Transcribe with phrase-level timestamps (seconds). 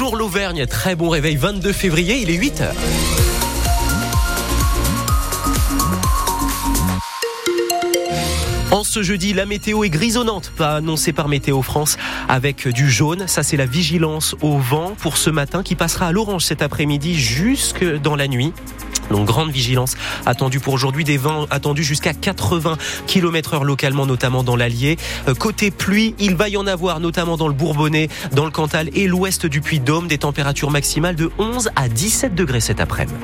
[0.00, 2.70] Bonjour l'Auvergne, très bon réveil 22 février, il est 8h.
[8.70, 11.98] En ce jeudi, la météo est grisonnante, pas annoncée par Météo France,
[12.30, 13.28] avec du jaune.
[13.28, 17.14] Ça, c'est la vigilance au vent pour ce matin qui passera à l'orange cet après-midi
[17.14, 18.54] jusque dans la nuit.
[19.10, 19.94] Donc grande vigilance
[20.26, 24.96] attendue pour aujourd'hui, des vents attendus jusqu'à 80 km heure localement, notamment dans l'Allier.
[25.28, 28.90] Euh, côté pluie, il va y en avoir notamment dans le Bourbonnais, dans le Cantal
[28.94, 33.14] et l'ouest du Puy-de-Dôme, des températures maximales de 11 à 17 degrés cet après-midi.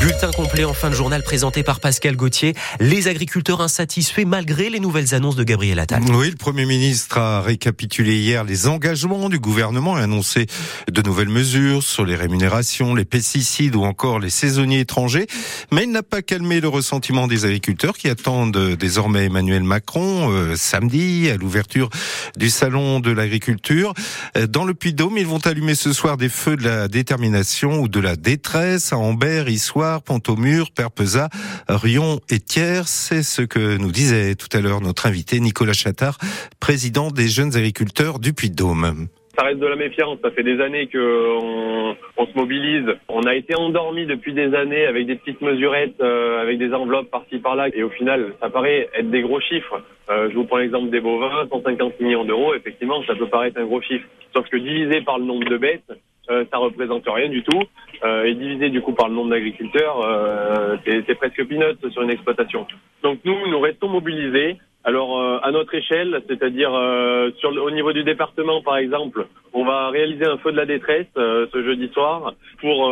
[0.00, 2.54] Bulletin complet en fin de journal présenté par Pascal Gauthier.
[2.80, 6.02] Les agriculteurs insatisfaits malgré les nouvelles annonces de Gabriel Attal.
[6.14, 10.46] Oui, le Premier ministre a récapitulé hier les engagements du gouvernement et annoncé
[10.90, 15.26] de nouvelles mesures sur les rémunérations, les pesticides ou encore les saisonniers étrangers.
[15.70, 20.56] Mais il n'a pas calmé le ressentiment des agriculteurs qui attendent désormais Emmanuel Macron euh,
[20.56, 21.90] samedi à l'ouverture
[22.38, 23.92] du salon de l'agriculture.
[24.38, 27.88] Euh, dans le Puy-de-Dôme, ils vont allumer ce soir des feux de la détermination ou
[27.88, 31.28] de la détresse à Ambert, Issoire, Pont-au-Mur, Perpesa,
[31.68, 32.86] Rion et Thiers.
[32.86, 36.18] C'est ce que nous disait tout à l'heure notre invité Nicolas Chattard,
[36.60, 39.08] président des jeunes agriculteurs du Puy-de-Dôme
[39.40, 40.18] ça reste de la méfiance.
[40.22, 42.86] Ça fait des années qu'on on se mobilise.
[43.08, 47.10] On a été endormi depuis des années avec des petites mesurettes, euh, avec des enveloppes
[47.10, 47.68] par-ci par-là.
[47.72, 49.82] Et au final, ça paraît être des gros chiffres.
[50.10, 52.54] Euh, je vous prends l'exemple des bovins, 150 millions d'euros.
[52.54, 54.06] Effectivement, ça peut paraître un gros chiffre.
[54.34, 55.90] Sauf que divisé par le nombre de bêtes,
[56.30, 57.62] euh, ça représente rien du tout.
[58.02, 62.10] Euh, et divisé du coup par le nombre d'agriculteurs, euh, c'est presque peanuts sur une
[62.10, 62.66] exploitation.
[63.02, 64.56] Donc nous, nous restons mobilisés.
[64.84, 69.64] Alors euh, à notre échelle, c'est-à-dire euh, sur au niveau du département par exemple, on
[69.66, 72.90] va réaliser un feu de la détresse ce jeudi soir pour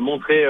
[0.00, 0.46] montrer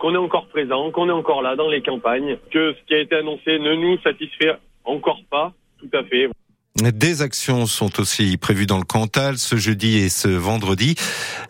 [0.00, 2.98] qu'on est encore présent, qu'on est encore là dans les campagnes, que ce qui a
[2.98, 6.28] été annoncé ne nous satisfait encore pas tout à fait.
[6.78, 10.94] Des actions sont aussi prévues dans le Cantal ce jeudi et ce vendredi.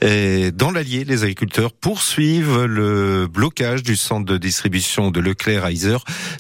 [0.01, 5.71] Et dans l'Allier, les agriculteurs poursuivent le blocage du centre de distribution de Leclerc à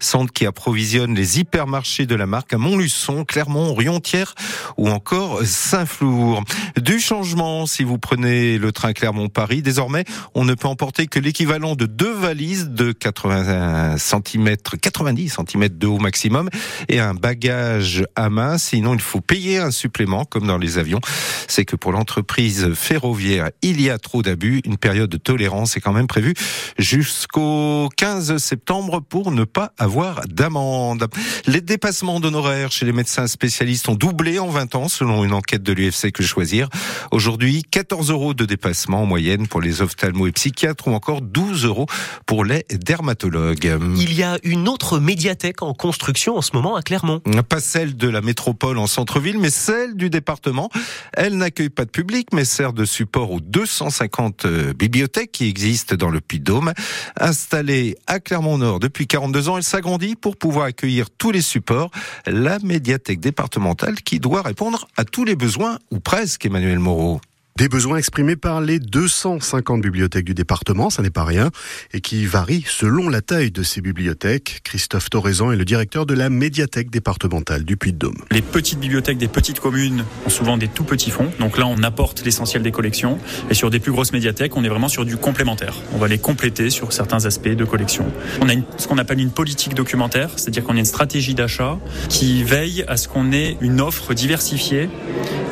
[0.00, 4.34] centre qui approvisionne les hypermarchés de la marque à Montluçon, Clermont, Riontière
[4.78, 6.44] ou encore Saint-Flour.
[6.80, 10.04] Du changement, si vous prenez le train Clermont-Paris, désormais,
[10.34, 15.86] on ne peut emporter que l'équivalent de deux valises de 80 cm, 90 cm de
[15.86, 16.48] haut maximum
[16.88, 21.00] et un bagage à main sinon il faut payer un supplément, comme dans les avions.
[21.48, 24.60] C'est que pour l'entreprise ferroviaire, il y a trop d'abus.
[24.64, 26.34] Une période de tolérance est quand même prévue
[26.78, 31.08] jusqu'au 15 septembre pour ne pas avoir d'amende.
[31.46, 35.64] Les dépassements d'honoraires chez les médecins spécialistes ont doublé en 20 ans, selon une enquête
[35.64, 36.68] de l'UFC Que Choisir.
[37.10, 41.64] Aujourd'hui, 14 euros de dépassement en moyenne pour les ophtalmo et psychiatres ou encore 12
[41.64, 41.86] euros
[42.26, 43.76] pour les dermatologues.
[43.96, 47.20] Il y a une autre médiathèque en construction en ce moment à Clermont.
[47.48, 50.68] Pas celle de la métropole en centre-ville, mais celle du département.
[51.14, 55.94] Elle n'accueille pas de public, mais sert de support aux 250 euh, bibliothèques qui existent
[55.94, 56.72] dans le Puy-de-Dôme.
[57.18, 61.90] Installée à Clermont-Nord depuis 42 ans, elle s'agrandit pour pouvoir accueillir tous les supports.
[62.26, 67.20] La médiathèque départementale qui doit répondre à tous les besoins, ou presque, Emmanuel Moreau.
[67.58, 71.50] Des besoins exprimés par les 250 bibliothèques du département, ça n'est pas rien,
[71.92, 74.60] et qui varient selon la taille de ces bibliothèques.
[74.62, 78.14] Christophe Torrezan est le directeur de la médiathèque départementale du Puy-de-Dôme.
[78.30, 81.82] Les petites bibliothèques des petites communes ont souvent des tout petits fonds, donc là on
[81.82, 83.18] apporte l'essentiel des collections,
[83.50, 85.74] et sur des plus grosses médiathèques, on est vraiment sur du complémentaire.
[85.92, 88.06] On va les compléter sur certains aspects de collection.
[88.40, 91.76] On a ce qu'on appelle une politique documentaire, c'est-à-dire qu'on a une stratégie d'achat
[92.08, 94.88] qui veille à ce qu'on ait une offre diversifiée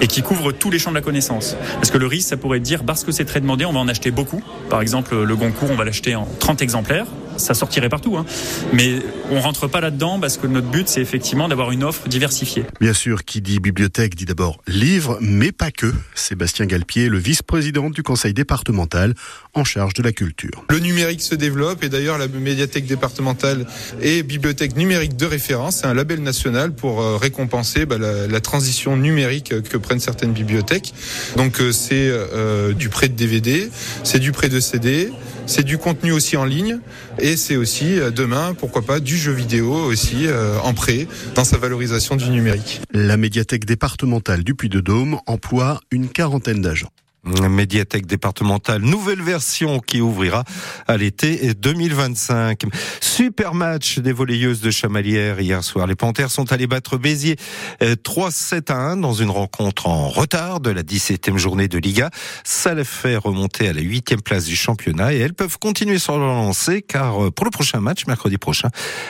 [0.00, 1.56] et qui couvre tous les champs de la connaissance.
[1.98, 4.42] Le risque, ça pourrait dire, parce que c'est très demandé, on va en acheter beaucoup.
[4.70, 8.16] Par exemple, le Goncourt, on va l'acheter en 30 exemplaires ça sortirait partout.
[8.16, 8.26] Hein.
[8.72, 8.98] Mais
[9.30, 12.64] on rentre pas là-dedans parce que notre but, c'est effectivement d'avoir une offre diversifiée.
[12.80, 15.92] Bien sûr, qui dit bibliothèque dit d'abord livre, mais pas que.
[16.14, 19.14] Sébastien Galpier, le vice-président du conseil départemental
[19.54, 20.64] en charge de la culture.
[20.70, 23.66] Le numérique se développe et d'ailleurs la médiathèque départementale
[24.02, 25.78] est bibliothèque numérique de référence.
[25.78, 30.32] C'est un label national pour euh, récompenser bah, la, la, transition numérique que prennent certaines
[30.32, 30.94] bibliothèques.
[31.36, 33.70] Donc euh, c'est euh, du prêt de DVD,
[34.04, 35.10] c'est du prêt de CD,
[35.46, 36.78] c'est du contenu aussi en ligne
[37.18, 41.44] et c'est aussi euh, demain, pourquoi pas, du jeu vidéo aussi euh, en prêt dans
[41.44, 42.80] sa valorisation du numérique.
[42.92, 46.90] La médiathèque départementale du Puy-de-Dôme emploie une quarantaine d'agents.
[47.26, 50.44] Médiathèque départementale, nouvelle version qui ouvrira
[50.86, 52.62] à l'été 2025.
[53.00, 55.88] Super match des volleyeuses de Chamalières hier soir.
[55.88, 57.36] Les Panthères sont allées battre Béziers
[57.80, 62.10] 3-7 à 1 dans une rencontre en retard de la 17e journée de Liga.
[62.44, 66.18] Ça les fait remonter à la 8e place du championnat et elles peuvent continuer sur
[66.18, 68.68] leur lancée car euh, pour le prochain match, mercredi prochain,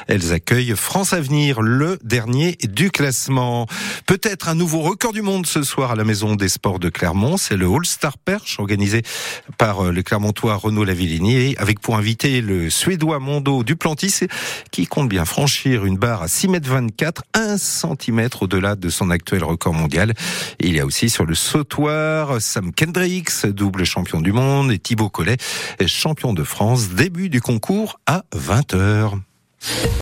[0.08, 3.66] elles accueillent France Avenir, le dernier du classement.
[4.06, 7.36] Peut-être un nouveau record du monde ce soir à la Maison des Sports de Clermont.
[7.36, 9.02] C'est le All-Star Perche organisé
[9.58, 14.20] par euh, le Clermontois Renaud Lavillini avec pour invité le Suédois Mondo Duplantis
[14.70, 19.10] qui compte bien franchir une barre à 6 mètres 24, 1 cm au-delà de son
[19.10, 20.14] actuel record mondial.
[20.60, 25.10] il y a aussi sur le sautoir Sam Kendricks, double champion du monde et Thibaut
[25.10, 25.36] Collet,
[25.86, 29.18] champion de France, début du concours à 20h.